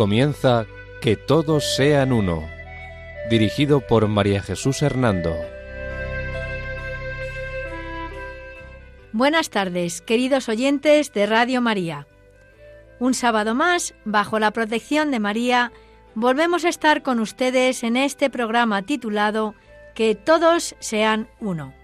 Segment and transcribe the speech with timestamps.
[0.00, 0.64] Comienza
[1.02, 2.48] Que todos sean uno,
[3.28, 5.36] dirigido por María Jesús Hernando.
[9.12, 12.06] Buenas tardes, queridos oyentes de Radio María.
[12.98, 15.70] Un sábado más, bajo la protección de María,
[16.14, 19.54] volvemos a estar con ustedes en este programa titulado
[19.94, 21.74] Que todos sean uno.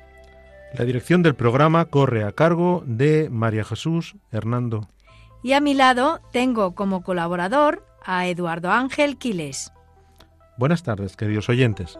[0.72, 4.88] La dirección del programa corre a cargo de María Jesús Hernando.
[5.42, 9.72] Y a mi lado tengo como colaborador a Eduardo Ángel Quiles.
[10.56, 11.98] Buenas tardes, queridos oyentes.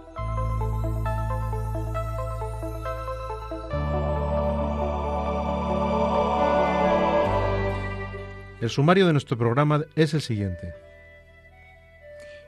[8.60, 10.73] El sumario de nuestro programa es el siguiente.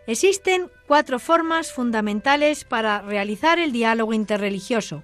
[0.07, 5.03] Existen cuatro formas fundamentales para realizar el diálogo interreligioso.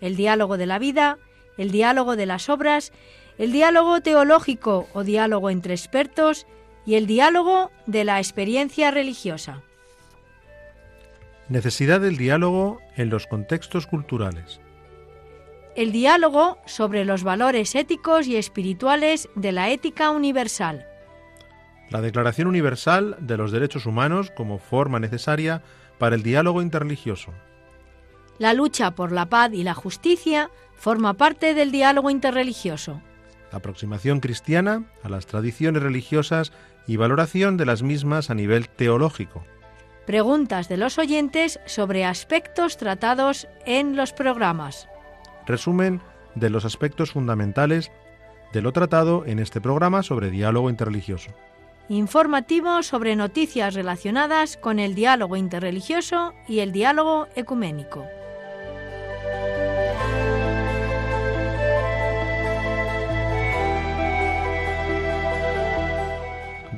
[0.00, 1.18] El diálogo de la vida,
[1.56, 2.92] el diálogo de las obras,
[3.38, 6.46] el diálogo teológico o diálogo entre expertos
[6.90, 9.62] y el diálogo de la experiencia religiosa.
[11.48, 14.60] Necesidad del diálogo en los contextos culturales.
[15.76, 20.84] El diálogo sobre los valores éticos y espirituales de la ética universal.
[21.90, 25.62] La Declaración Universal de los Derechos Humanos como forma necesaria
[25.98, 27.32] para el diálogo interreligioso.
[28.38, 33.00] La lucha por la paz y la justicia forma parte del diálogo interreligioso.
[33.52, 36.52] La aproximación cristiana a las tradiciones religiosas
[36.86, 39.44] y valoración de las mismas a nivel teológico.
[40.06, 44.88] Preguntas de los oyentes sobre aspectos tratados en los programas.
[45.46, 46.00] Resumen
[46.34, 47.90] de los aspectos fundamentales
[48.52, 51.30] de lo tratado en este programa sobre diálogo interreligioso.
[51.88, 58.06] Informativo sobre noticias relacionadas con el diálogo interreligioso y el diálogo ecuménico.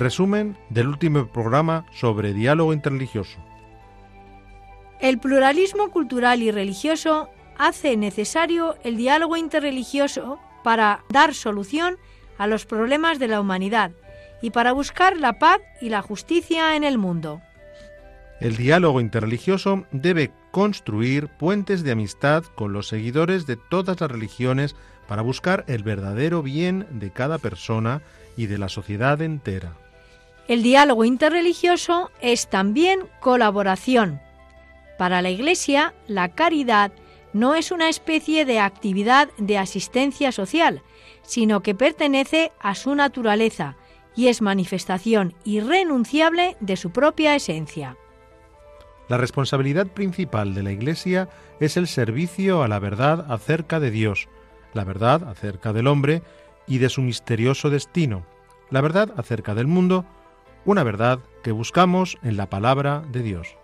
[0.02, 3.38] Resumen del último programa sobre diálogo interreligioso.
[4.98, 11.98] El pluralismo cultural y religioso hace necesario el diálogo interreligioso para dar solución
[12.36, 13.92] a los problemas de la humanidad
[14.40, 17.40] y para buscar la paz y la justicia en el mundo.
[18.40, 24.74] El diálogo interreligioso debe construir puentes de amistad con los seguidores de todas las religiones
[25.06, 28.02] para buscar el verdadero bien de cada persona
[28.36, 29.76] y de la sociedad entera.
[30.48, 34.20] El diálogo interreligioso es también colaboración.
[34.98, 36.92] Para la Iglesia, la caridad
[37.32, 40.82] no es una especie de actividad de asistencia social,
[41.22, 43.76] sino que pertenece a su naturaleza
[44.14, 47.97] y es manifestación irrenunciable de su propia esencia.
[49.08, 51.28] La responsabilidad principal de la Iglesia
[51.60, 54.28] es el servicio a la verdad acerca de Dios,
[54.75, 56.22] la verdad acerca del hombre
[56.66, 58.25] y de su misterioso destino,
[58.70, 60.06] la verdad acerca del mundo,
[60.64, 63.56] una verdad que buscamos en la palabra de Dios.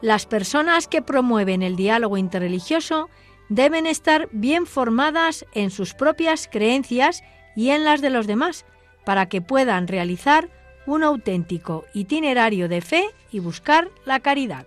[0.00, 3.10] Las personas que promueven el diálogo interreligioso
[3.48, 7.22] deben estar bien formadas en sus propias creencias
[7.56, 8.64] y en las de los demás,
[9.04, 10.48] para que puedan realizar
[10.86, 14.66] un auténtico itinerario de fe y buscar la caridad.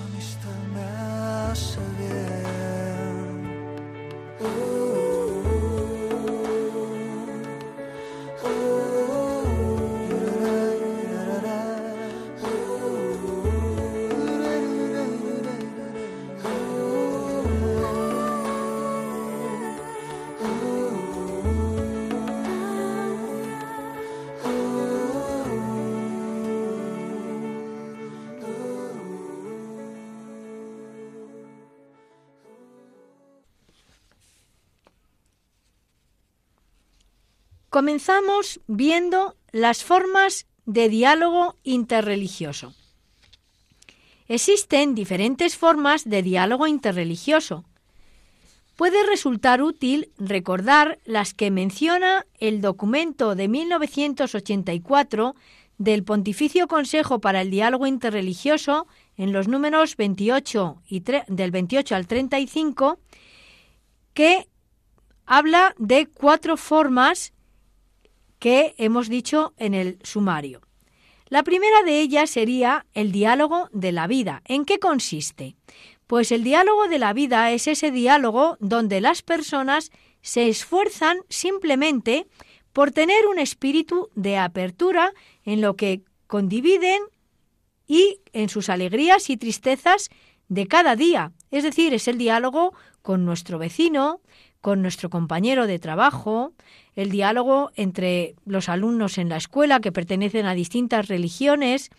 [37.71, 42.73] Comenzamos viendo las formas de diálogo interreligioso.
[44.27, 47.63] Existen diferentes formas de diálogo interreligioso.
[48.75, 55.33] Puede resultar útil recordar las que menciona el documento de 1984
[55.77, 58.85] del Pontificio Consejo para el Diálogo Interreligioso
[59.15, 62.99] en los números 28 y del 28 al 35
[64.13, 64.49] que
[65.25, 67.31] habla de cuatro formas
[68.41, 70.61] que hemos dicho en el sumario.
[71.27, 74.41] La primera de ellas sería el diálogo de la vida.
[74.45, 75.55] ¿En qué consiste?
[76.07, 79.91] Pues el diálogo de la vida es ese diálogo donde las personas
[80.23, 82.25] se esfuerzan simplemente
[82.73, 85.13] por tener un espíritu de apertura
[85.45, 86.99] en lo que condividen
[87.85, 90.09] y en sus alegrías y tristezas
[90.47, 91.31] de cada día.
[91.51, 94.19] Es decir, es el diálogo con nuestro vecino,
[94.61, 96.53] con nuestro compañero de trabajo,
[96.95, 101.89] el diálogo entre los alumnos en la escuela que pertenecen a distintas religiones.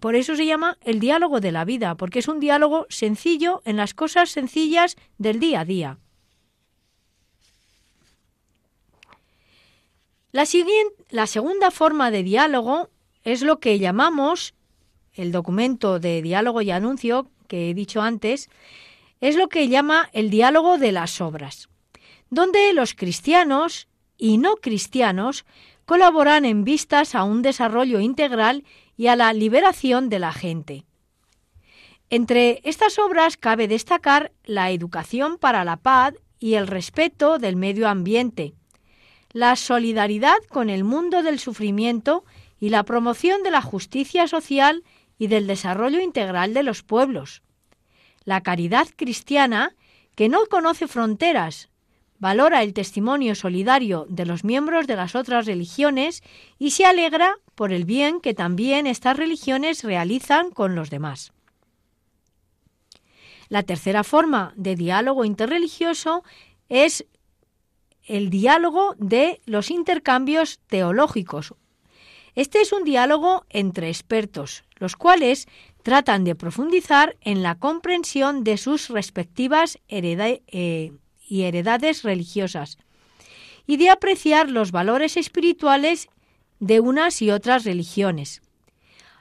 [0.00, 3.76] Por eso se llama el diálogo de la vida, porque es un diálogo sencillo en
[3.76, 5.98] las cosas sencillas del día a día.
[10.32, 12.90] La, siguiente, la segunda forma de diálogo
[13.22, 14.54] es lo que llamamos
[15.14, 18.50] el documento de diálogo y anuncio que he dicho antes,
[19.20, 21.68] es lo que llama el diálogo de las obras,
[22.30, 25.44] donde los cristianos y no cristianos
[25.84, 28.64] colaboran en vistas a un desarrollo integral
[28.96, 30.84] y a la liberación de la gente.
[32.10, 37.88] Entre estas obras cabe destacar la educación para la paz y el respeto del medio
[37.88, 38.54] ambiente,
[39.32, 42.24] la solidaridad con el mundo del sufrimiento
[42.60, 44.84] y la promoción de la justicia social
[45.18, 47.42] y del desarrollo integral de los pueblos.
[48.28, 49.74] La caridad cristiana,
[50.14, 51.70] que no conoce fronteras,
[52.18, 56.22] valora el testimonio solidario de los miembros de las otras religiones
[56.58, 61.32] y se alegra por el bien que también estas religiones realizan con los demás.
[63.48, 66.22] La tercera forma de diálogo interreligioso
[66.68, 67.06] es
[68.04, 71.54] el diálogo de los intercambios teológicos.
[72.34, 75.48] Este es un diálogo entre expertos, los cuales
[75.88, 80.92] tratan de profundizar en la comprensión de sus respectivas eh,
[81.26, 82.76] y heredades religiosas
[83.66, 86.08] y de apreciar los valores espirituales
[86.60, 88.42] de unas y otras religiones.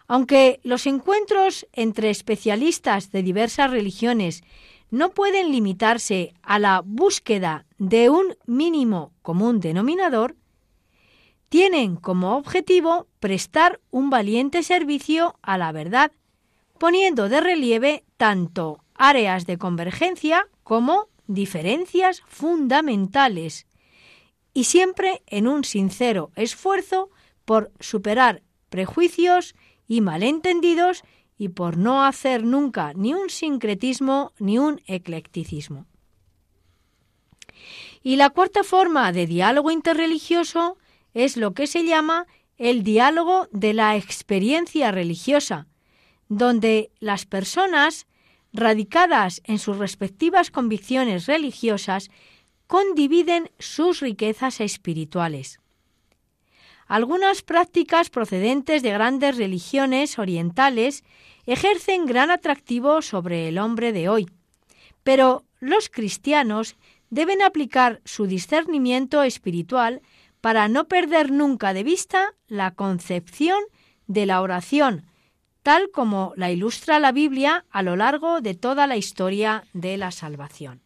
[0.10, 4.44] Aunque los encuentros entre especialistas de diversas religiones
[4.92, 10.36] no pueden limitarse a la búsqueda de un mínimo común denominador,
[11.48, 16.12] tienen como objetivo prestar un valiente servicio a la verdad,
[16.78, 23.68] poniendo de relieve tanto áreas de convergencia como diferencias fundamentales,
[24.54, 27.12] y siempre en un sincero esfuerzo
[27.46, 29.56] por superar prejuicios
[29.88, 31.04] y malentendidos
[31.38, 35.86] y por no hacer nunca ni un sincretismo ni un eclecticismo.
[38.02, 40.78] Y la cuarta forma de diálogo interreligioso
[41.14, 42.26] es lo que se llama
[42.58, 45.68] el diálogo de la experiencia religiosa,
[46.30, 48.08] donde las personas,
[48.54, 52.10] radicadas en sus respectivas convicciones religiosas,
[52.68, 55.60] condividen sus riquezas espirituales.
[56.88, 61.04] Algunas prácticas procedentes de grandes religiones orientales
[61.46, 64.30] ejercen gran atractivo sobre el hombre de hoy,
[65.04, 66.76] pero los cristianos
[67.10, 70.02] deben aplicar su discernimiento espiritual
[70.42, 73.60] para no perder nunca de vista la concepción
[74.08, 75.06] de la oración,
[75.68, 80.12] tal como la ilustra la Biblia a lo largo de toda la historia de la
[80.12, 80.80] salvación.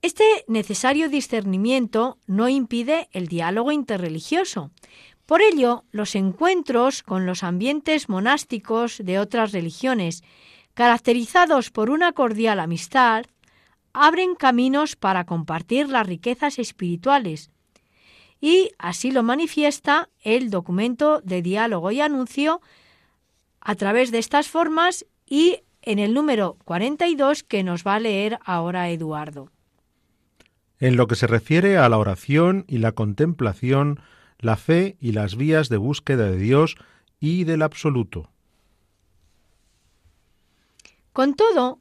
[0.00, 4.70] Este necesario discernimiento no impide el diálogo interreligioso.
[5.26, 10.24] Por ello, los encuentros con los ambientes monásticos de otras religiones,
[10.72, 13.26] caracterizados por una cordial amistad,
[13.92, 17.50] abren caminos para compartir las riquezas espirituales.
[18.40, 22.60] Y así lo manifiesta el documento de diálogo y anuncio
[23.60, 28.38] a través de estas formas y en el número 42 que nos va a leer
[28.44, 29.50] ahora Eduardo.
[30.78, 34.00] En lo que se refiere a la oración y la contemplación,
[34.38, 36.76] la fe y las vías de búsqueda de Dios
[37.20, 38.30] y del absoluto.
[41.12, 41.78] Con todo,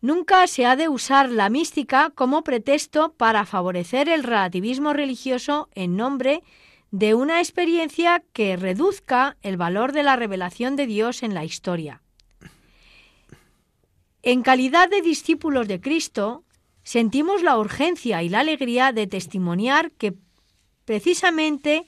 [0.00, 5.96] nunca se ha de usar la mística como pretexto para favorecer el relativismo religioso en
[5.96, 6.42] nombre
[6.90, 12.02] de una experiencia que reduzca el valor de la revelación de Dios en la historia.
[14.22, 16.44] En calidad de discípulos de Cristo,
[16.82, 20.14] sentimos la urgencia y la alegría de testimoniar que
[20.84, 21.86] precisamente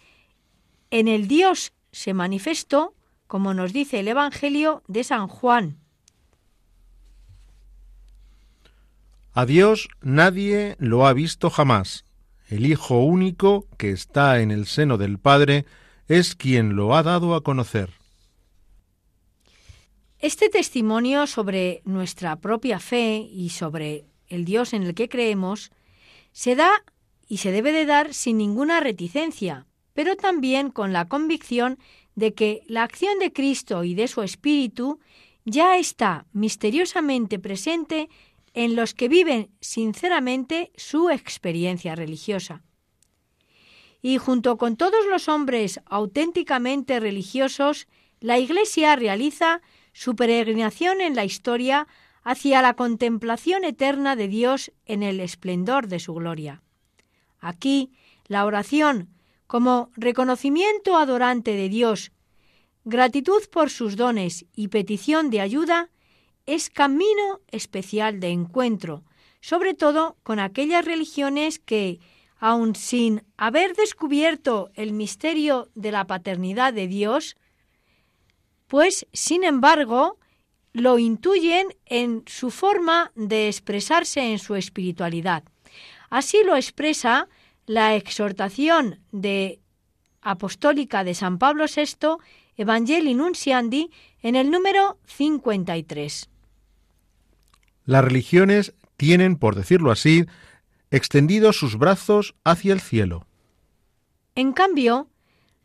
[0.90, 2.94] en el Dios se manifestó,
[3.26, 5.81] como nos dice el Evangelio de San Juan.
[9.34, 12.04] A Dios nadie lo ha visto jamás.
[12.48, 15.64] El Hijo único que está en el seno del Padre
[16.06, 17.88] es quien lo ha dado a conocer.
[20.18, 25.72] Este testimonio sobre nuestra propia fe y sobre el Dios en el que creemos,
[26.32, 26.70] se da
[27.26, 31.78] y se debe de dar sin ninguna reticencia, pero también con la convicción
[32.14, 35.00] de que la acción de Cristo y de su Espíritu
[35.44, 38.08] ya está misteriosamente presente
[38.54, 42.62] en los que viven sinceramente su experiencia religiosa.
[44.02, 47.86] Y junto con todos los hombres auténticamente religiosos,
[48.20, 51.86] la Iglesia realiza su peregrinación en la historia
[52.24, 56.62] hacia la contemplación eterna de Dios en el esplendor de su gloria.
[57.40, 57.92] Aquí,
[58.26, 59.08] la oración,
[59.46, 62.12] como reconocimiento adorante de Dios,
[62.84, 65.90] gratitud por sus dones y petición de ayuda,
[66.46, 69.04] es camino especial de encuentro,
[69.40, 72.00] sobre todo con aquellas religiones que,
[72.38, 77.36] aun sin haber descubierto el misterio de la paternidad de Dios,
[78.66, 80.18] pues, sin embargo,
[80.72, 85.44] lo intuyen en su forma de expresarse en su espiritualidad.
[86.10, 87.28] Así lo expresa
[87.66, 89.60] la exhortación de
[90.20, 92.16] apostólica de San Pablo VI,
[92.56, 93.90] Evangelii Nunciandi,
[94.22, 96.31] en el número 53.
[97.84, 100.26] Las religiones tienen, por decirlo así,
[100.90, 103.26] extendidos sus brazos hacia el cielo.
[104.34, 105.08] En cambio,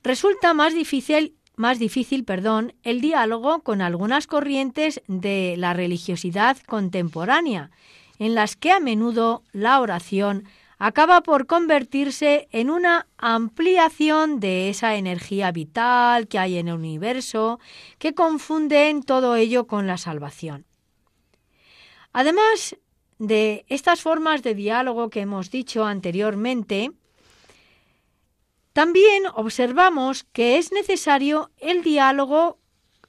[0.04, 7.72] resulta más difícil más difícil, perdón, el diálogo con algunas corrientes de la religiosidad contemporánea,
[8.20, 10.44] en las que a menudo la oración
[10.78, 17.60] acaba por convertirse en una ampliación de esa energía vital que hay en el universo,
[17.98, 20.67] que confunde en todo ello con la salvación.
[22.14, 22.78] Además
[23.20, 26.92] de estas formas de diálogo que hemos dicho anteriormente,
[28.74, 32.60] también observamos que es necesario el diálogo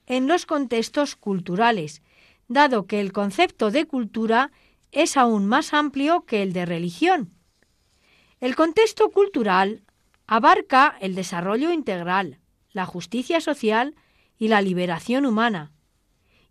[0.06, 2.02] en los contextos culturales,
[2.48, 4.50] dado que el concepto de cultura
[4.92, 7.34] es aún más amplio que el de religión.
[8.40, 9.82] El contexto cultural
[10.26, 12.38] abarca el desarrollo integral,
[12.72, 13.94] la justicia social
[14.38, 15.72] y la liberación humana.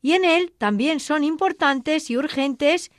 [0.02, 2.92] Y en él también son importantes y urgentes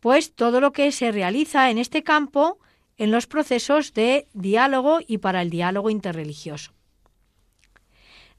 [0.00, 2.58] pues todo lo que se realiza en este campo
[2.96, 6.72] en los procesos de diálogo y para el diálogo interreligioso.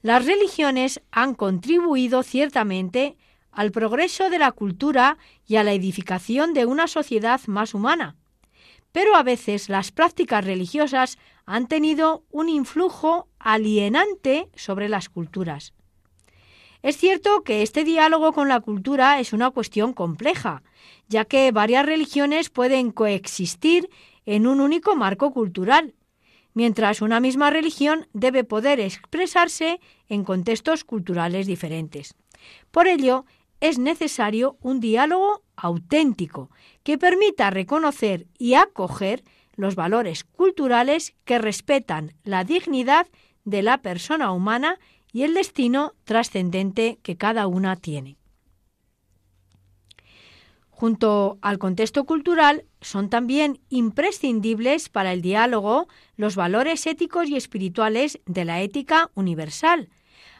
[0.02, 3.16] Las religiones han contribuido ciertamente
[3.50, 8.16] al progreso de la cultura y a la edificación de una sociedad más humana,
[8.92, 15.72] pero a veces las prácticas religiosas han tenido un influjo alienante sobre las culturas.
[16.82, 20.62] Es cierto que este diálogo con la cultura es una cuestión compleja,
[21.08, 23.90] ya que varias religiones pueden coexistir
[24.26, 25.94] en un único marco cultural,
[26.54, 32.14] mientras una misma religión debe poder expresarse en contextos culturales diferentes.
[32.70, 33.24] Por ello,
[33.60, 36.50] es necesario un diálogo auténtico
[36.84, 39.24] que permita reconocer y acoger
[39.56, 43.08] los valores culturales que respetan la dignidad
[43.44, 44.78] de la persona humana
[45.12, 48.16] y el destino trascendente que cada una tiene.
[50.70, 58.20] Junto al contexto cultural, son también imprescindibles para el diálogo los valores éticos y espirituales
[58.26, 59.88] de la ética universal,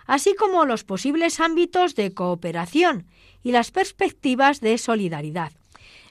[0.07, 3.07] así como los posibles ámbitos de cooperación
[3.43, 5.53] y las perspectivas de solidaridad.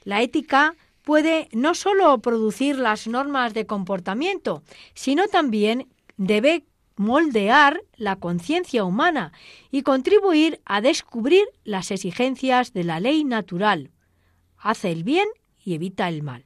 [0.04, 4.62] La ética puede no sólo producir las normas de comportamiento,
[4.94, 5.88] sino también
[6.18, 6.66] debe
[6.98, 9.32] moldear la conciencia humana
[9.72, 13.92] y contribuir a descubrir las exigencias de la ley natural.
[14.58, 15.28] Hace el bien
[15.64, 16.46] y evita el mal.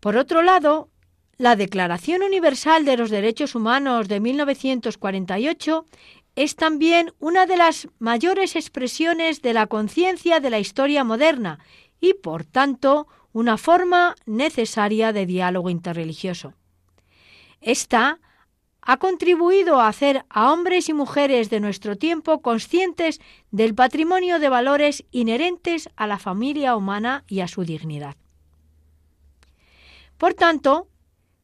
[0.00, 0.90] Por otro lado,
[1.38, 5.86] la Declaración Universal de los Derechos Humanos de 1948
[6.36, 11.58] es también una de las mayores expresiones de la conciencia de la historia moderna
[12.00, 16.54] y, por tanto, una forma necesaria de diálogo interreligioso.
[17.60, 18.20] Esta
[18.80, 24.48] ha contribuido a hacer a hombres y mujeres de nuestro tiempo conscientes del patrimonio de
[24.48, 28.16] valores inherentes a la familia humana y a su dignidad.
[30.16, 30.88] Por tanto,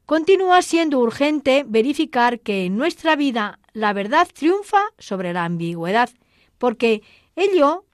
[0.07, 6.11] continúa siendo urgente verificar que en nuestra vida la verdad triunfa sobre la ambigüedad,
[6.59, 7.03] porque
[7.37, 7.85] ello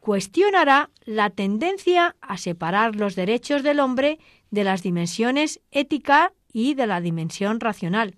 [0.00, 4.18] cuestionará la tendencia a separar los derechos del hombre
[4.50, 8.14] de las dimensiones ética y de la dimensión racional.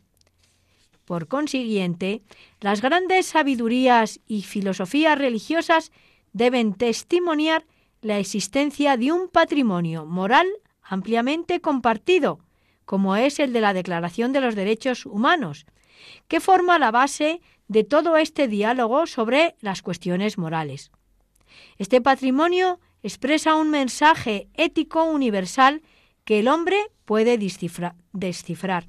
[1.07, 2.22] Por consiguiente,
[2.61, 5.90] las grandes sabidurías y filosofías religiosas
[6.33, 7.64] deben testimoniar
[8.03, 10.46] la existencia de un patrimonio moral
[10.83, 12.38] ampliamente compartido,
[12.85, 15.64] como es el de la Declaración de los Derechos Humanos,
[16.29, 20.92] que forma la base de todo este diálogo sobre las cuestiones morales.
[21.79, 25.83] Este patrimonio expresa un mensaje ético universal
[26.26, 28.88] que el hombre puede descifrar.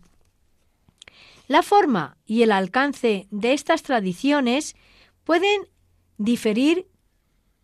[1.48, 4.76] La forma y el alcance de estas tradiciones
[5.24, 5.62] pueden
[6.18, 6.88] diferir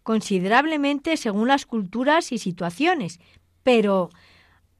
[0.04, 3.20] considerablemente según las culturas y situaciones,
[3.64, 4.10] pero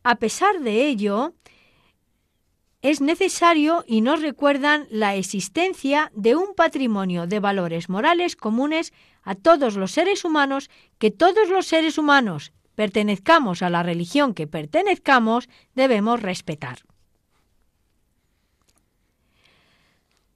[0.04, 1.34] a pesar de ello,
[2.84, 9.34] es necesario y nos recuerdan la existencia de un patrimonio de valores morales comunes a
[9.36, 15.50] todos los seres humanos que todos los seres humanos pertenezcamos a la religión que pertenezcamos,
[15.76, 16.80] debemos respetar.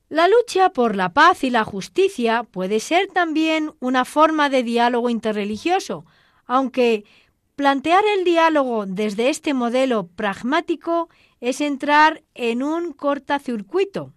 [0.09, 5.09] La lucha por la paz y la justicia puede ser también una forma de diálogo
[5.09, 6.05] interreligioso,
[6.45, 7.03] aunque
[7.57, 11.09] plantear el diálogo desde este modelo pragmático
[11.41, 14.13] es entrar en un cortacircuito.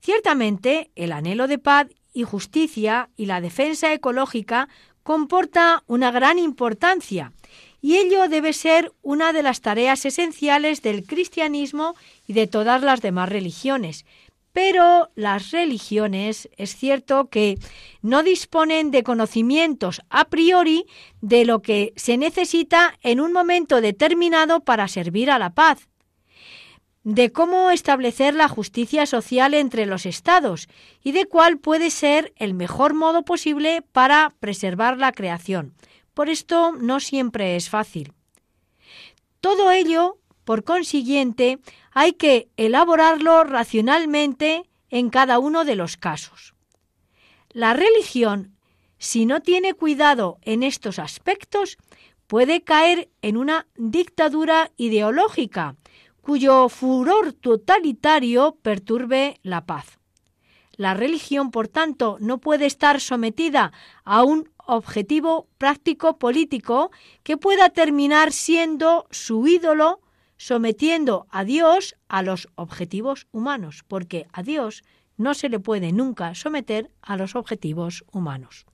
[0.00, 4.68] Ciertamente, el anhelo de paz y justicia y la defensa ecológica
[5.02, 7.32] comporta una gran importancia
[7.80, 13.02] y ello debe ser una de las tareas esenciales del cristianismo y de todas las
[13.02, 14.06] demás religiones.
[14.52, 17.58] Pero las religiones es cierto que
[18.02, 20.86] no disponen de conocimientos a priori
[21.20, 25.88] de lo que se necesita en un momento determinado para servir a la paz
[27.04, 30.68] de cómo establecer la justicia social entre los estados
[31.02, 35.74] y de cuál puede ser el mejor modo posible para preservar la creación.
[36.14, 38.12] Por esto no siempre es fácil.
[39.40, 41.58] Todo ello, por consiguiente,
[41.90, 46.54] hay que elaborarlo racionalmente en cada uno de los casos.
[47.50, 48.56] La religión,
[48.98, 51.76] si no tiene cuidado en estos aspectos,
[52.28, 55.76] puede caer en una dictadura ideológica,
[56.22, 59.98] cuyo furor totalitario perturbe la paz.
[60.76, 63.72] La religión, por tanto, no puede estar sometida
[64.04, 66.90] a un objetivo práctico político
[67.22, 70.00] que pueda terminar siendo su ídolo,
[70.38, 74.82] sometiendo a Dios a los objetivos humanos, porque a Dios
[75.16, 78.64] no se le puede nunca someter a los objetivos humanos.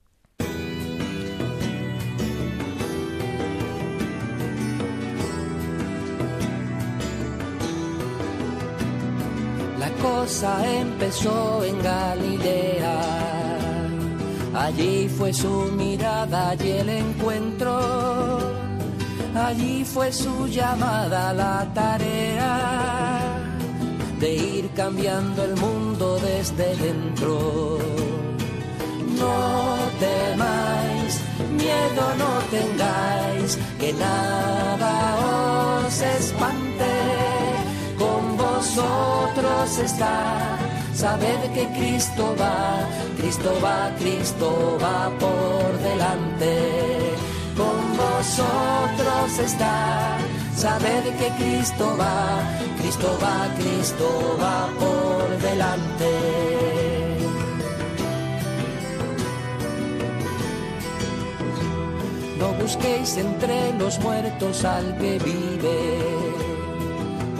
[10.63, 12.99] Empezó en Galilea.
[14.53, 18.39] Allí fue su mirada y el encuentro.
[19.35, 23.19] Allí fue su llamada a la tarea
[24.19, 27.79] de ir cambiando el mundo desde dentro.
[29.17, 36.68] No temáis, miedo no tengáis, que nada os espante.
[39.77, 40.57] Está,
[40.93, 47.15] sabed que Cristo va, Cristo va, Cristo va por delante.
[47.55, 50.17] Con vosotros está,
[50.55, 52.41] sabed que Cristo va,
[52.79, 56.49] Cristo va, Cristo va por delante.
[62.39, 65.98] No busquéis entre los muertos al que vive,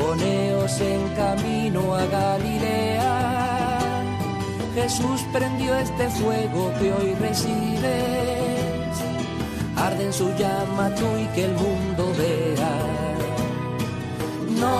[0.09, 3.09] poneos en camino a Galilea.
[4.73, 8.95] Jesús prendió este fuego que hoy recibes,
[9.75, 12.75] arde en su llama tú y que el mundo vea.
[14.63, 14.77] No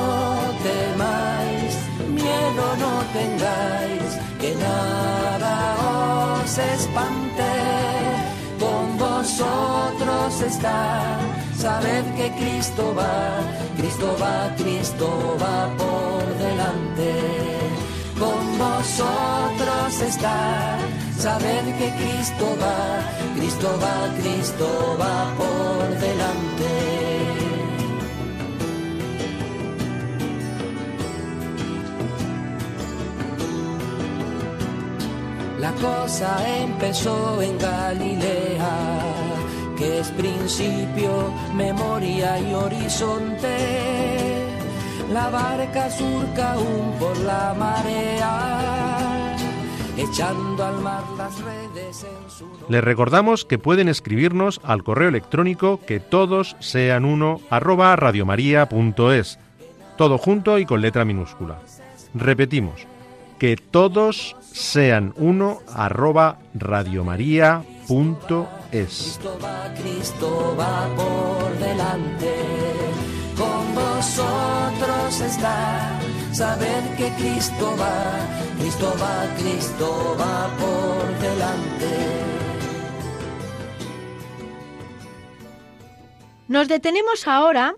[0.68, 1.74] temáis,
[2.22, 4.10] miedo no tengáis,
[4.42, 5.54] que nada
[6.42, 7.52] os espante.
[8.63, 11.20] Con vosotros está,
[11.60, 13.41] sabed que Cristo va,
[13.76, 15.08] Cristo va, Cristo
[15.43, 17.12] va por delante.
[18.17, 20.78] Con vosotros está,
[21.17, 22.80] sabed que Cristo va,
[23.36, 26.74] Cristo va, Cristo va por delante.
[35.60, 36.30] La cosa
[36.63, 38.74] empezó en Galilea,
[39.80, 43.58] que es principio, memoria y horizonte.
[45.13, 49.38] La barca surca aún por la marea,
[49.98, 52.46] echando al mar las redes en su...
[52.68, 59.39] Les recordamos que pueden escribirnos al correo electrónico que todos sean uno arroba radiomaria.es,
[59.98, 61.58] todo junto y con letra minúscula.
[62.13, 62.86] Repetimos,
[63.39, 67.79] que todos sean uno arroba radiomaria.es.
[68.69, 72.36] Cristo va, Cristo va por delante.
[73.36, 75.99] Con vosotros está,
[76.32, 78.28] sabed que Cristo va,
[78.60, 81.89] Cristo va, Cristo va por delante.
[86.47, 87.73] Nos detenemos ahora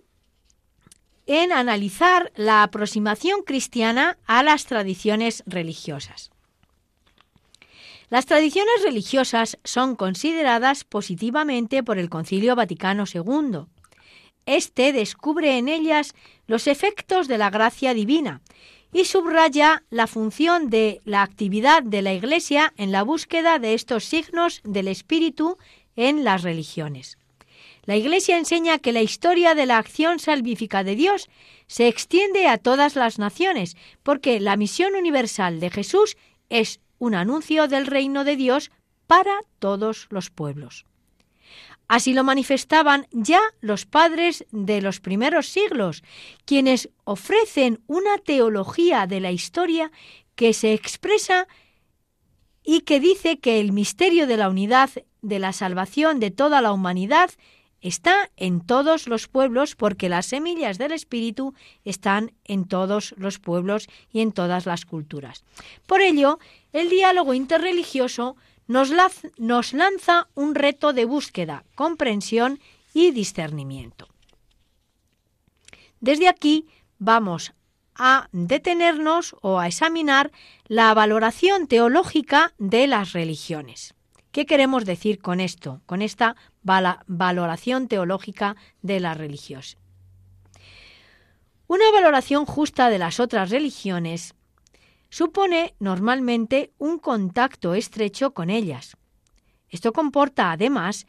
[1.25, 6.30] en analizar la aproximación cristiana a las tradiciones religiosas.
[8.11, 13.67] Las tradiciones religiosas son consideradas positivamente por el Concilio Vaticano II.
[14.45, 16.13] Este descubre en ellas
[16.45, 18.41] los efectos de la gracia divina
[18.91, 24.03] y subraya la función de la actividad de la Iglesia en la búsqueda de estos
[24.03, 25.57] signos del Espíritu
[25.95, 27.17] en las religiones.
[27.85, 31.29] La Iglesia enseña que la historia de la acción salvífica de Dios
[31.67, 36.17] se extiende a todas las naciones, porque la misión universal de Jesús
[36.49, 38.69] es un anuncio del reino de Dios
[39.07, 40.85] para todos los pueblos.
[41.87, 46.03] Así lo manifestaban ya los padres de los primeros siglos,
[46.45, 49.91] quienes ofrecen una teología de la historia
[50.35, 51.47] que se expresa
[52.63, 54.91] y que dice que el misterio de la unidad
[55.23, 57.31] de la salvación de toda la humanidad
[57.81, 63.87] está en todos los pueblos porque las semillas del Espíritu están en todos los pueblos
[64.11, 65.43] y en todas las culturas.
[65.87, 66.39] Por ello,
[66.73, 68.35] el diálogo interreligioso
[68.67, 68.91] nos,
[69.37, 72.59] nos lanza un reto de búsqueda, comprensión
[72.93, 74.07] y discernimiento.
[75.99, 76.67] Desde aquí
[76.97, 77.53] vamos
[77.95, 80.31] a detenernos o a examinar
[80.65, 83.93] la valoración teológica de las religiones.
[84.31, 89.77] ¿Qué queremos decir con esto, con esta valoración teológica de las religiones?
[91.67, 94.35] Una valoración justa de las otras religiones
[95.09, 98.97] supone normalmente un contacto estrecho con ellas.
[99.69, 101.07] Esto comporta, además,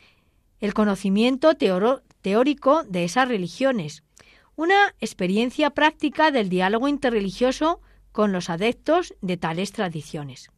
[0.60, 4.04] el conocimiento teórico de esas religiones,
[4.54, 7.80] una experiencia práctica del diálogo interreligioso
[8.12, 10.50] con los adeptos de tales tradiciones.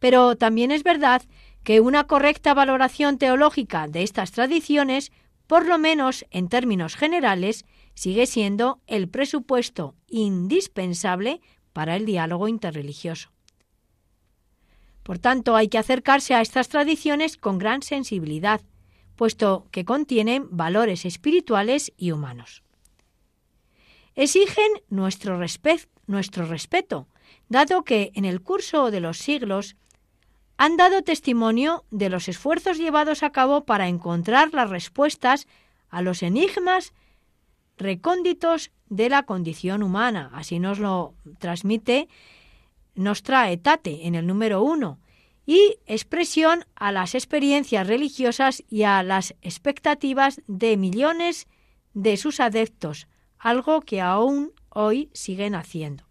[0.00, 1.22] Pero también es verdad
[1.66, 5.10] que una correcta valoración teológica de estas tradiciones,
[5.48, 11.40] por lo menos en términos generales, sigue siendo el presupuesto indispensable
[11.72, 13.32] para el diálogo interreligioso.
[15.02, 18.60] Por tanto, hay que acercarse a estas tradiciones con gran sensibilidad,
[19.16, 22.62] puesto que contienen valores espirituales y humanos.
[24.14, 25.40] Exigen nuestro,
[26.06, 27.08] nuestro respeto,
[27.48, 29.74] dado que en el curso de los siglos
[30.56, 35.46] han dado testimonio de los esfuerzos llevados a cabo para encontrar las respuestas
[35.90, 36.92] a los enigmas
[37.76, 40.30] recónditos de la condición humana.
[40.32, 42.08] Así nos lo transmite
[42.94, 44.98] Nostra Etate en el número uno,
[45.46, 51.46] y expresión a las experiencias religiosas y a las expectativas de millones
[51.94, 53.06] de sus adeptos,
[53.38, 56.04] algo que aún hoy siguen haciendo.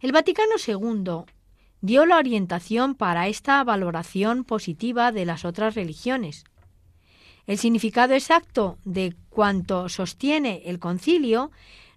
[0.00, 1.32] El Vaticano II
[1.80, 6.44] dio la orientación para esta valoración positiva de las otras religiones.
[7.46, 11.50] El significado exacto de cuanto sostiene el concilio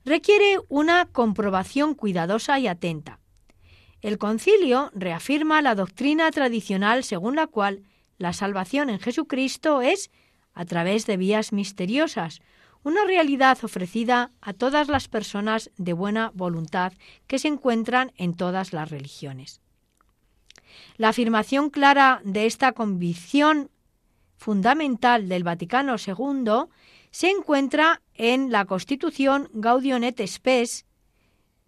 [0.05, 3.19] requiere una comprobación cuidadosa y atenta.
[4.01, 7.83] El concilio reafirma la doctrina tradicional según la cual
[8.17, 10.09] la salvación en Jesucristo es
[10.53, 12.41] a través de vías misteriosas,
[12.83, 16.93] una realidad ofrecida a todas las personas de buena voluntad
[17.27, 19.61] que se encuentran en todas las religiones.
[20.97, 23.69] La afirmación clara de esta convicción
[24.37, 26.69] fundamental del Vaticano II
[27.11, 30.85] se encuentra en la Constitución Gaudium et Spes,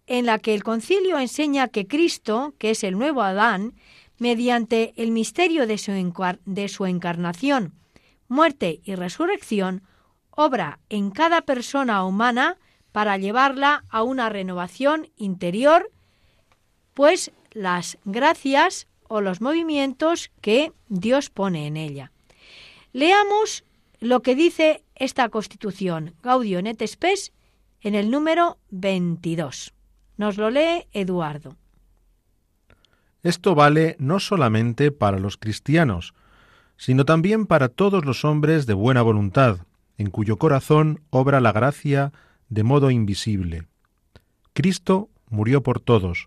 [0.06, 3.74] en la que el concilio enseña que Cristo, que es el nuevo Adán,
[4.18, 5.92] mediante el misterio de su,
[6.44, 7.74] de su encarnación,
[8.28, 9.82] muerte y resurrección,
[10.30, 12.58] obra en cada persona humana
[12.92, 15.90] para llevarla a una renovación interior,
[16.92, 22.10] pues las gracias o los movimientos que Dios pone en ella.
[22.92, 23.64] Leamos
[24.00, 27.32] lo que dice esta Constitución, Gaudium et Spes,
[27.80, 29.72] en el número 22.
[30.16, 31.56] Nos lo lee Eduardo.
[33.22, 36.12] Esto vale no solamente para los cristianos,
[36.76, 39.58] sino también para todos los hombres de buena voluntad,
[39.96, 42.12] en cuyo corazón obra la gracia
[42.48, 43.68] de modo invisible.
[44.54, 46.26] Cristo murió por todos,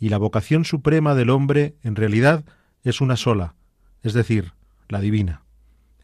[0.00, 2.44] y la vocación suprema del hombre en realidad
[2.82, 3.54] es una sola,
[4.02, 4.54] es decir,
[4.88, 5.42] la divina.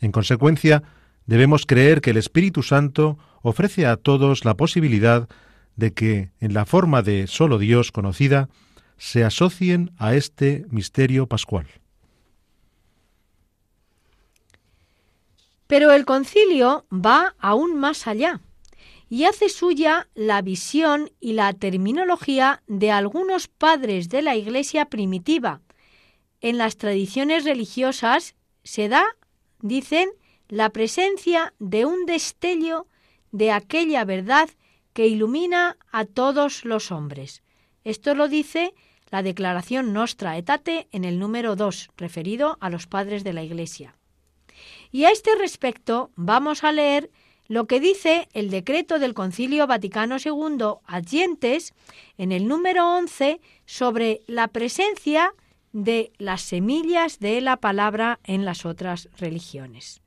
[0.00, 0.82] En consecuencia,
[1.24, 5.28] debemos creer que el Espíritu Santo ofrece a todos la posibilidad
[5.76, 8.50] de que, en la forma de solo Dios conocida,
[8.98, 11.66] se asocien a este misterio pascual.
[15.66, 18.40] Pero el concilio va aún más allá
[19.08, 25.60] y hace suya la visión y la terminología de algunos padres de la Iglesia primitiva.
[26.40, 29.04] En las tradiciones religiosas se da,
[29.60, 30.08] dicen,
[30.48, 32.86] la presencia de un destello
[33.32, 34.48] de aquella verdad
[34.92, 37.42] que ilumina a todos los hombres.
[37.84, 38.74] Esto lo dice
[39.10, 43.96] la declaración Nostra Etate en el número 2, referido a los padres de la Iglesia.
[44.90, 47.10] Y a este respecto vamos a leer
[47.48, 51.74] lo que dice el decreto del Concilio Vaticano II Adyentes
[52.18, 55.32] en el número 11 sobre la presencia
[55.72, 60.00] de las semillas de la palabra en las otras religiones.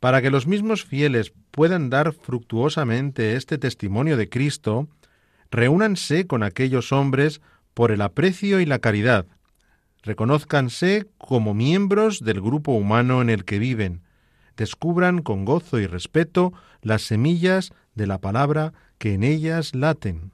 [0.00, 4.88] Para que los mismos fieles puedan dar fructuosamente este testimonio de Cristo,
[5.50, 7.40] reúnanse con aquellos hombres
[7.74, 9.26] por el aprecio y la caridad,
[10.02, 14.02] reconózcanse como miembros del grupo humano en el que viven,
[14.58, 20.32] descubran con gozo y respeto las semillas de la palabra que en ellas laten.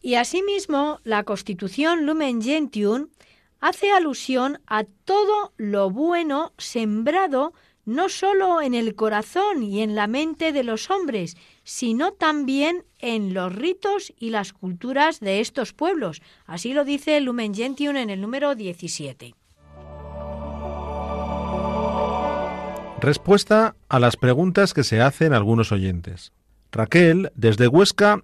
[0.00, 3.08] Y asimismo, la Constitución Lumen Gentium
[3.60, 7.52] hace alusión a todo lo bueno sembrado
[7.86, 13.34] no solo en el corazón y en la mente de los hombres, sino también en
[13.34, 16.22] los ritos y las culturas de estos pueblos.
[16.46, 19.34] Así lo dice Lumen Gentium en el número 17.
[23.00, 26.32] Respuesta a las preguntas que se hacen algunos oyentes.
[26.72, 28.22] Raquel, desde Huesca,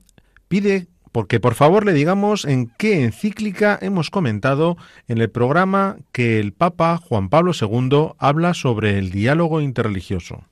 [0.48, 4.76] pide porque por favor le digamos en qué encíclica hemos comentado
[5.09, 10.44] en el programa que el Papa Juan Pablo II habla sobre el diálogo interreligioso.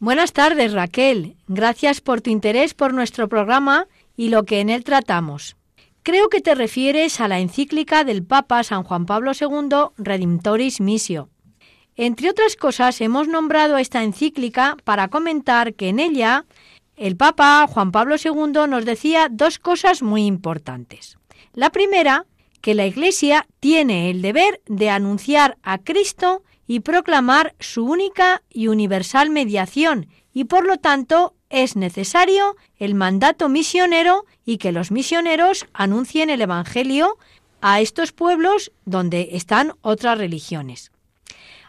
[0.00, 1.36] Buenas tardes, Raquel.
[1.46, 3.86] Gracias por tu interés por nuestro programa
[4.16, 5.56] y lo que en él tratamos.
[6.02, 11.30] Creo que te refieres a la encíclica del Papa San Juan Pablo II Redemptoris Missio,
[11.96, 16.44] entre otras cosas, hemos nombrado esta encíclica para comentar que en ella
[16.96, 21.18] el Papa Juan Pablo II nos decía dos cosas muy importantes.
[21.52, 22.26] La primera,
[22.60, 28.68] que la Iglesia tiene el deber de anunciar a Cristo y proclamar su única y
[28.68, 35.66] universal mediación, y por lo tanto es necesario el mandato misionero y que los misioneros
[35.72, 37.18] anuncien el Evangelio
[37.60, 40.90] a estos pueblos donde están otras religiones.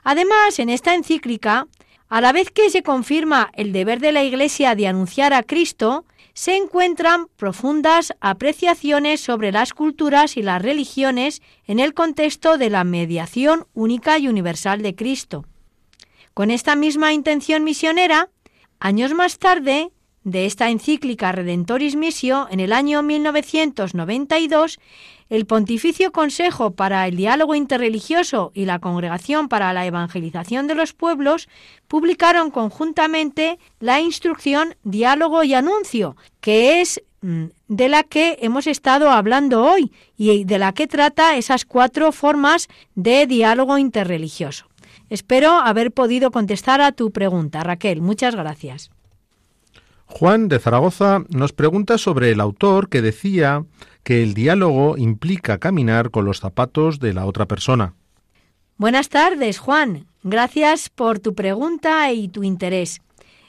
[0.06, 1.68] Además, en esta encíclica,
[2.10, 6.06] a la vez que se confirma el deber de la Iglesia de anunciar a Cristo,
[6.36, 12.84] se encuentran profundas apreciaciones sobre las culturas y las religiones en el contexto de la
[12.84, 15.46] mediación única y universal de Cristo.
[16.36, 18.30] Con esta misma intención misionera,
[18.80, 19.90] años más tarde,
[20.26, 24.80] de esta encíclica Redentoris Missio, en el año 1992,
[25.30, 30.94] el Pontificio Consejo para el Diálogo Interreligioso y la Congregación para la Evangelización de los
[30.94, 31.48] Pueblos
[31.88, 39.12] publicaron conjuntamente la instrucción Diálogo y Anuncio, que es mm, de la que hemos estado
[39.12, 44.66] hablando hoy y de la que trata esas cuatro formas de diálogo interreligioso.
[45.12, 48.02] Espero haber podido contestar a tu pregunta, Raquel.
[48.02, 48.90] Muchas gracias.
[50.18, 53.66] Juan de Zaragoza nos pregunta sobre el autor que decía
[54.02, 57.96] que el diálogo implica caminar con los zapatos de la otra persona.
[58.78, 60.08] Buenas tardes, Juan.
[60.24, 63.02] Gracias por tu pregunta y tu interés.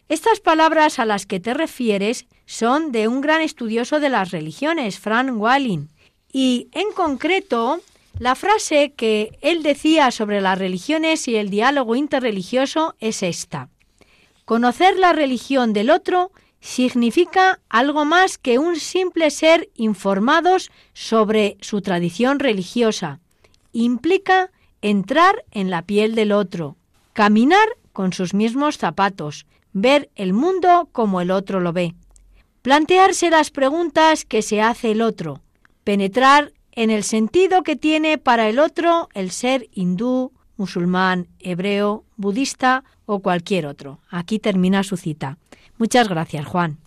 [0.09, 4.99] Estas palabras a las que te refieres son de un gran estudioso de las religiones,
[4.99, 5.87] Frank Walling,
[6.33, 7.79] y en concreto
[8.19, 13.69] la frase que él decía sobre las religiones y el diálogo interreligioso es esta.
[14.45, 16.33] Conocer la religión del otro
[16.67, 23.21] significa algo más que un simple ser informados sobre su tradición religiosa.
[23.73, 24.51] Implica
[24.83, 26.77] entrar en la piel del otro,
[27.13, 31.95] caminar con sus mismos zapatos, ver el mundo como el otro lo ve,
[32.63, 35.43] plantearse las preguntas que se hace el otro,
[35.85, 42.83] penetrar en el sentido que tiene para el otro el ser hindú, musulmán, hebreo, budista
[43.05, 44.01] o cualquier otro.
[44.11, 45.39] Aquí termina su cita.
[45.79, 46.79] Muchas gracias, Juan.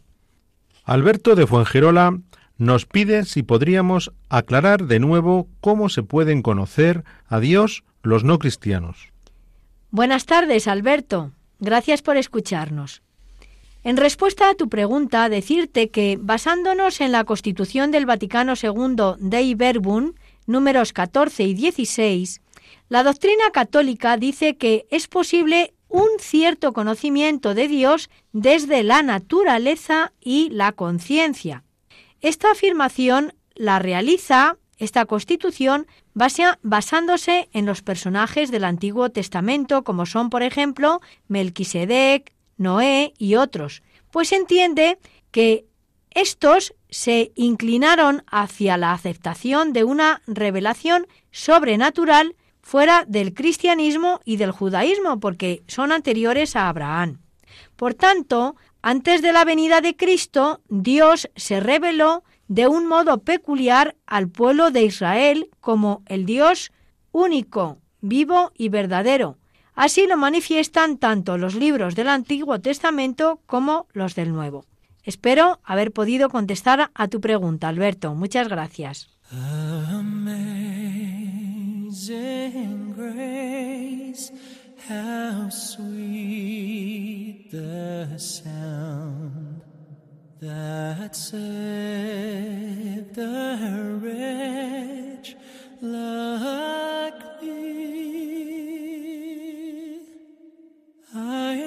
[0.84, 2.20] Alberto de Fuengirola
[2.58, 8.40] nos pide si podríamos aclarar de nuevo cómo se pueden conocer a Dios los no
[8.40, 9.10] cristianos.
[9.92, 11.32] Buenas tardes, Alberto.
[11.60, 13.02] Gracias por escucharnos.
[13.84, 19.56] En respuesta a tu pregunta, decirte que, basándonos en la Constitución del Vaticano II Dei
[19.56, 20.14] Verbum,
[20.46, 22.42] números 14 y 16,
[22.90, 30.14] la doctrina católica dice que es posible un cierto conocimiento de Dios desde la naturaleza
[30.22, 31.64] y la conciencia.
[32.22, 40.30] Esta afirmación la realiza esta constitución basándose en los personajes del Antiguo Testamento, como son,
[40.30, 45.00] por ejemplo, Melquisedec, Noé y otros, pues entiende
[45.32, 45.66] que
[46.12, 52.36] estos se inclinaron hacia la aceptación de una revelación sobrenatural
[52.70, 57.18] fuera del cristianismo y del judaísmo, porque son anteriores a Abraham.
[57.76, 63.96] Por tanto, antes de la venida de Cristo, Dios se reveló de un modo peculiar
[64.06, 66.72] al pueblo de Israel como el Dios
[67.12, 69.40] único, vivo y verdadero.
[69.74, 74.66] Así lo manifiestan tanto los libros del Antiguo Testamento como los del Nuevo.
[75.04, 78.14] Espero haber podido contestar a tu pregunta, Alberto.
[78.14, 79.10] Muchas gracias.
[81.90, 84.32] Amazing grace,
[84.88, 89.62] how sweet the sound
[90.40, 95.36] that saved a wretch
[95.82, 97.50] like me.
[101.16, 101.58] I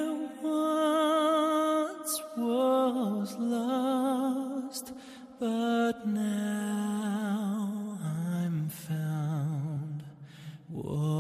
[0.41, 4.93] once was lost,
[5.41, 6.82] but now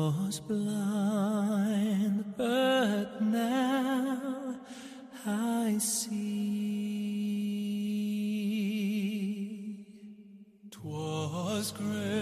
[0.03, 4.57] was blind, but now
[5.25, 6.33] I see.
[10.73, 12.22] Twas grace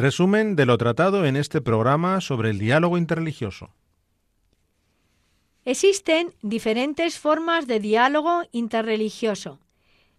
[0.00, 3.74] Resumen de lo tratado en este programa sobre el diálogo interreligioso.
[5.66, 9.60] Existen diferentes formas de diálogo interreligioso.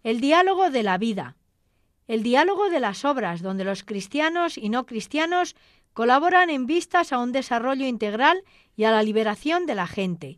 [0.03, 1.35] El diálogo de la vida,
[2.07, 5.55] el diálogo de las obras, donde los cristianos y no cristianos
[5.93, 8.43] colaboran en vistas a un desarrollo integral
[8.77, 10.37] y a la liberación de la gente.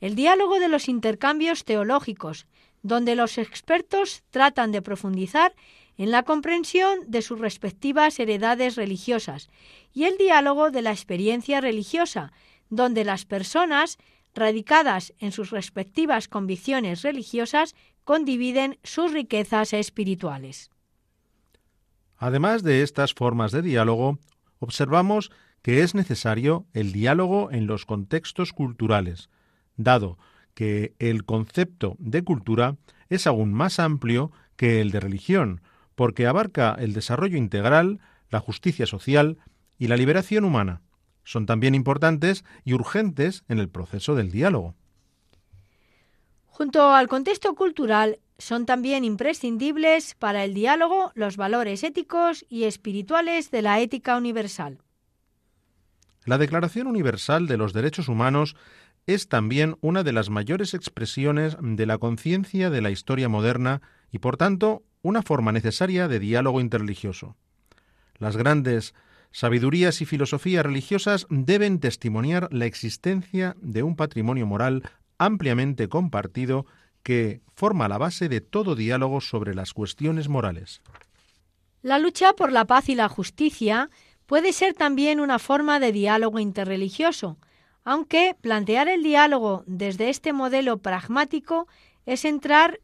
[0.00, 2.46] El diálogo de los intercambios teológicos,
[2.84, 5.52] donde los expertos tratan de profundizar
[5.96, 9.48] en la comprensión de sus respectivas heredades religiosas
[9.92, 12.32] y el diálogo de la experiencia religiosa,
[12.70, 13.98] donde las personas,
[14.34, 17.74] radicadas en sus respectivas convicciones religiosas,
[18.04, 20.70] condividen sus riquezas espirituales.
[22.16, 24.18] Además de estas formas de diálogo,
[24.58, 25.30] observamos
[25.62, 29.30] que es necesario el diálogo en los contextos culturales,
[29.76, 30.18] dado
[30.54, 32.76] que el concepto de cultura
[33.08, 35.62] es aún más amplio que el de religión,
[35.94, 39.38] porque abarca el desarrollo integral, la justicia social
[39.78, 40.82] y la liberación humana.
[41.24, 44.74] Son también importantes y urgentes en el proceso del diálogo.
[46.46, 53.50] Junto al contexto cultural, son también imprescindibles para el diálogo los valores éticos y espirituales
[53.50, 54.78] de la ética universal.
[56.24, 58.56] La Declaración Universal de los Derechos Humanos
[59.06, 64.18] es también una de las mayores expresiones de la conciencia de la historia moderna y,
[64.18, 67.36] por tanto, una forma necesaria de diálogo interreligioso.
[68.18, 68.94] Las grandes
[69.30, 74.82] sabidurías y filosofías religiosas deben testimoniar la existencia de un patrimonio moral
[75.18, 76.64] ampliamente compartido
[77.02, 80.80] que forma la base de todo diálogo sobre las cuestiones morales.
[81.82, 83.90] La lucha por la paz y la justicia
[84.24, 87.36] puede ser también una forma de diálogo interreligioso,
[87.84, 91.68] aunque plantear el diálogo desde este modelo pragmático
[92.06, 92.80] es entrar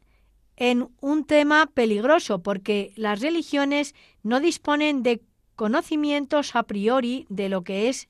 [0.60, 5.22] en un tema peligroso porque las religiones no disponen de
[5.56, 8.08] conocimientos a priori de lo que es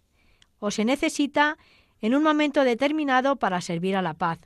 [0.59, 1.57] o se necesita
[2.01, 4.41] en un momento determinado para servir a la paz.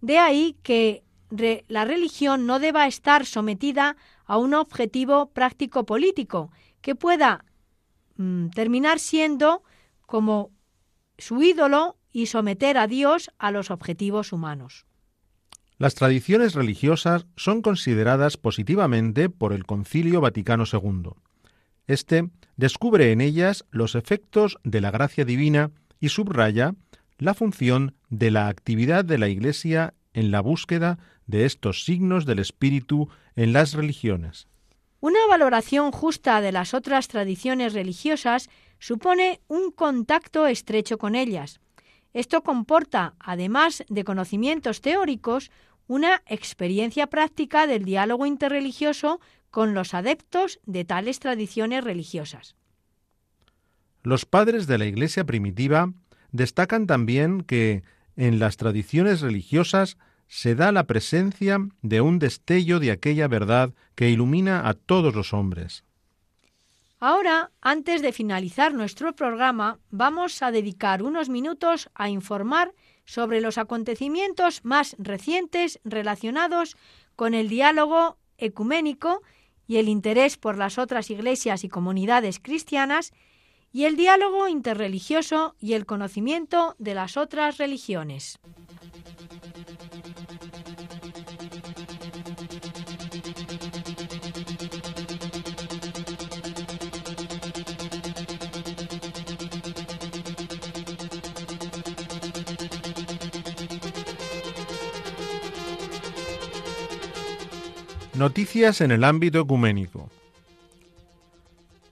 [0.00, 1.04] De ahí que
[1.68, 7.44] la religión no deba estar sometida a un objetivo práctico político que pueda
[8.16, 9.62] mm, terminar siendo
[10.06, 10.52] como
[11.18, 14.86] su ídolo y someter a Dios a los objetivos humanos.
[15.78, 21.10] Las tradiciones religiosas son consideradas positivamente por el Concilio Vaticano II.
[21.86, 25.70] Este descubre en ellas los efectos de la gracia divina
[26.00, 26.74] y subraya
[27.18, 32.38] la función de la actividad de la Iglesia en la búsqueda de estos signos del
[32.38, 34.48] Espíritu en las religiones.
[35.00, 38.48] Una valoración justa de las otras tradiciones religiosas
[38.78, 41.60] supone un contacto estrecho con ellas,
[42.16, 45.50] esto comporta, además de conocimientos teóricos,
[45.86, 52.56] una experiencia práctica del diálogo interreligioso con los adeptos de tales tradiciones religiosas.
[54.02, 55.92] Los padres de la Iglesia primitiva
[56.32, 57.82] destacan también que
[58.16, 64.08] en las tradiciones religiosas se da la presencia de un destello de aquella verdad que
[64.08, 65.84] ilumina a todos los hombres.
[66.98, 72.72] Ahora, antes de finalizar nuestro programa, vamos a dedicar unos minutos a informar
[73.04, 76.76] sobre los acontecimientos más recientes relacionados
[77.14, 79.22] con el diálogo ecuménico
[79.66, 83.12] y el interés por las otras iglesias y comunidades cristianas
[83.72, 88.38] y el diálogo interreligioso y el conocimiento de las otras religiones.
[108.16, 110.08] Noticias en el ámbito ecuménico.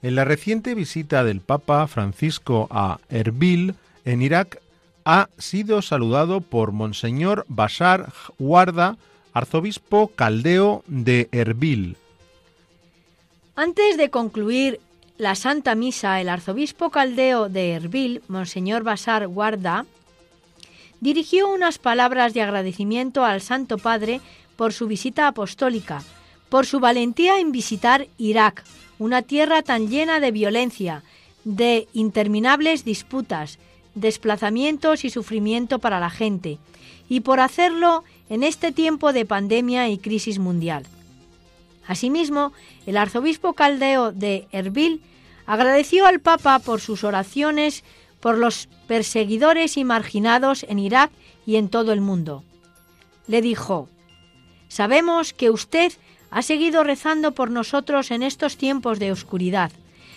[0.03, 3.75] En la reciente visita del Papa Francisco a Erbil,
[4.07, 4.63] en Irak,
[5.05, 8.97] ha sido saludado por Monseñor Bashar Guarda,
[9.35, 11.99] arzobispo caldeo de Erbil.
[13.55, 14.81] Antes de concluir
[15.19, 19.85] la Santa Misa, el arzobispo caldeo de Erbil, Monseñor Bashar Guarda,
[21.01, 24.23] dirigió unas palabras de agradecimiento al Santo Padre
[24.57, 26.03] por su visita apostólica,
[26.49, 28.65] por su valentía en visitar Irak,
[28.99, 31.03] una tierra tan llena de violencia,
[31.45, 33.59] de interminables disputas,
[33.95, 36.59] desplazamientos y sufrimiento para la gente,
[37.09, 40.85] y por hacerlo en este tiempo de pandemia y crisis mundial.
[41.87, 42.53] Asimismo,
[42.87, 45.03] el arzobispo caldeo de Erbil
[45.47, 47.85] agradeció al Papa por sus oraciones
[48.21, 51.11] por los perseguidores y marginados en Irak
[51.45, 52.43] y en todo el mundo.
[53.27, 53.91] Le dijo,
[54.75, 55.93] Sabemos que usted
[56.33, 59.71] ha seguido rezando por nosotros en estos tiempos de oscuridad.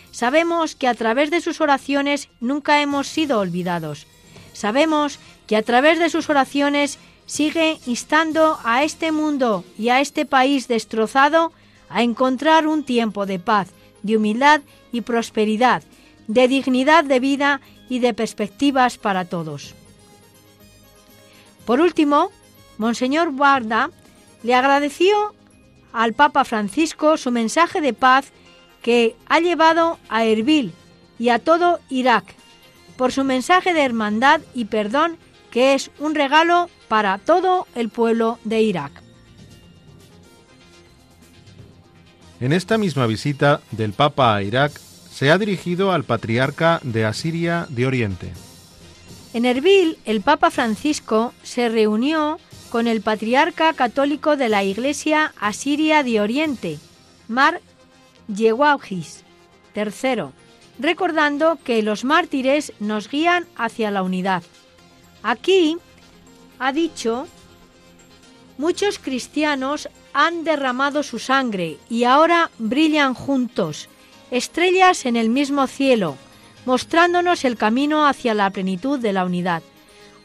[0.10, 4.08] Sabemos que a través de sus oraciones nunca hemos sido olvidados.
[4.54, 6.98] Sabemos que a través de sus oraciones
[7.28, 11.52] sigue instando a este mundo y a este país destrozado
[11.88, 13.68] a encontrar un tiempo de paz,
[14.02, 15.84] de humildad y prosperidad,
[16.28, 19.76] de dignidad de vida y de perspectivas para todos.
[21.68, 22.32] Por último,
[22.80, 23.92] Monseñor Guarda
[24.44, 25.34] le agradeció
[25.94, 28.32] al Papa Francisco su mensaje de paz
[28.82, 30.74] que ha llevado a Erbil
[31.20, 32.24] y a todo Irak,
[32.96, 35.18] por su mensaje de hermandad y perdón
[35.52, 38.92] que es un regalo para todo el pueblo de Irak.
[42.40, 44.72] En esta misma visita del Papa a Irak
[45.12, 48.47] se ha dirigido al patriarca de Asiria de Oriente.
[49.38, 52.40] En Erbil, el Papa Francisco se reunió
[52.72, 56.80] con el patriarca católico de la Iglesia Asiria de Oriente,
[57.28, 57.62] Mar
[58.28, 59.24] Yewagis
[59.76, 60.32] III,
[60.80, 64.42] recordando que los mártires nos guían hacia la unidad.
[65.22, 65.78] Aquí
[66.58, 67.28] ha dicho,
[68.58, 73.88] muchos cristianos han derramado su sangre y ahora brillan juntos,
[74.32, 76.18] estrellas en el mismo cielo,
[76.68, 79.64] mostrándonos el camino hacia la plenitud de la unidad.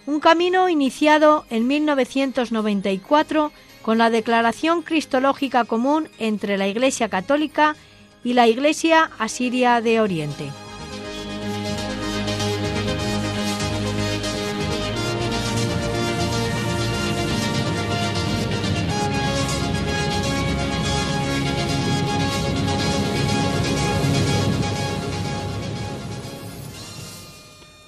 [0.07, 7.77] Un camino iniciado en 1994 con la Declaración Cristológica Común entre la Iglesia Católica
[8.25, 10.51] y la Iglesia Asiria de Oriente.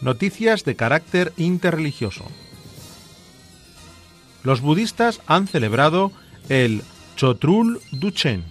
[0.05, 2.26] Noticias de carácter interreligioso.
[4.42, 6.12] Los budistas han celebrado
[6.50, 6.82] el
[7.16, 8.44] Chotrul Duchen.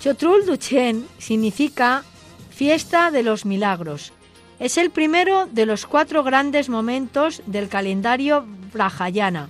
[0.00, 2.04] Chotrul Duchen significa
[2.50, 4.12] fiesta de los milagros.
[4.60, 9.48] Es el primero de los cuatro grandes momentos del calendario Brahayana.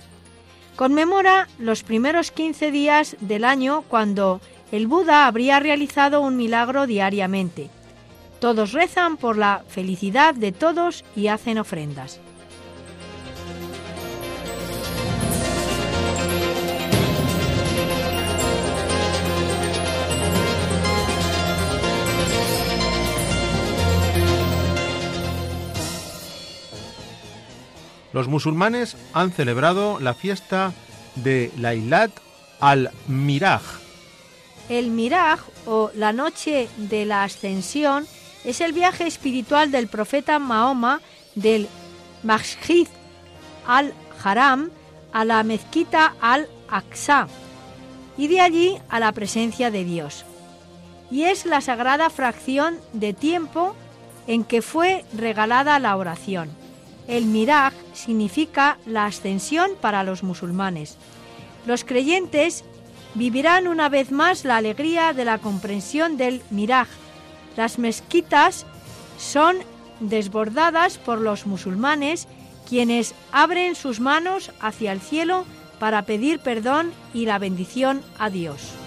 [0.75, 7.69] Conmemora los primeros 15 días del año cuando el Buda habría realizado un milagro diariamente.
[8.45, 12.19] Todos rezan por la felicidad de todos y hacen ofrendas.
[28.13, 30.71] Los musulmanes han celebrado la fiesta
[31.15, 32.11] de Lailat
[32.59, 33.63] al-Miraj.
[34.69, 38.05] El Miraj o la noche de la ascensión
[38.45, 41.01] es el viaje espiritual del profeta Mahoma
[41.33, 41.67] del
[42.23, 42.87] Masjid
[43.67, 44.69] al-Haram
[45.11, 47.27] a la mezquita al-Aqsa
[48.17, 50.25] y de allí a la presencia de Dios.
[51.11, 53.75] Y es la sagrada fracción de tiempo
[54.27, 56.49] en que fue regalada la oración.
[57.07, 60.97] El miraj significa la ascensión para los musulmanes.
[61.65, 62.63] Los creyentes
[63.13, 66.87] vivirán una vez más la alegría de la comprensión del miraj,
[67.55, 68.65] las mezquitas
[69.17, 69.57] son
[69.99, 72.27] desbordadas por los musulmanes
[72.67, 75.45] quienes abren sus manos hacia el cielo
[75.79, 78.84] para pedir perdón y la bendición a Dios.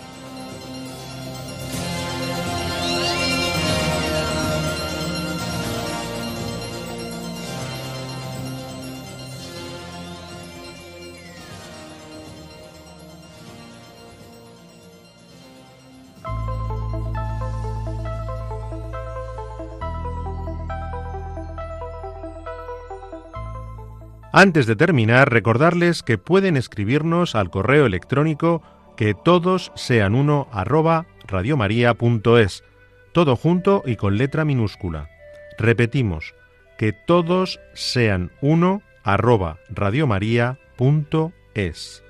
[24.39, 28.62] Antes de terminar, recordarles que pueden escribirnos al correo electrónico
[28.97, 32.62] que todos sean uno arroba radiomaria.es,
[33.11, 35.11] todo junto y con letra minúscula.
[35.59, 36.36] Repetimos,
[36.78, 42.05] que todos sean uno arroba radiomaria.es.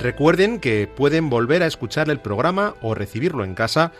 [0.00, 3.92] Recuerden que pueden volver a escuchar el programa o recibirlo en casa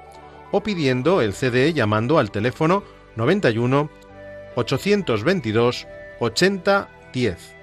[0.51, 2.83] o pidiendo el CD llamando al teléfono
[3.15, 3.87] 91
[4.55, 5.85] 822
[6.19, 7.55] 80 10.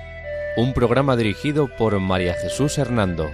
[0.57, 3.31] un programa dirigido por María Jesús Hernando.